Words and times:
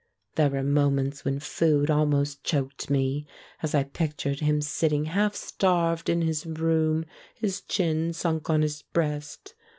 There 0.33 0.49
were 0.49 0.63
moments 0.63 1.23
when 1.23 1.39
food 1.39 1.91
almost 1.91 2.43
choked 2.43 2.89
me, 2.89 3.27
as 3.61 3.75
I 3.75 3.83
pic 3.83 4.17
tured 4.17 4.39
him 4.39 4.59
sitting 4.59 5.05
half 5.05 5.35
starved 5.35 6.09
in 6.09 6.23
his 6.23 6.43
room, 6.43 7.05
his 7.35 7.61
chin 7.61 8.11
sunk 8.11 8.49
on 8.49 8.63
his 8.63 8.81
breast. 8.81 9.53